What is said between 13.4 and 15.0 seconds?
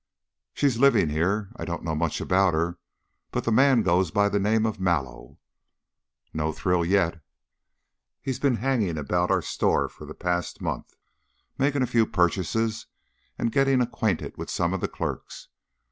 getting acquainted with some of the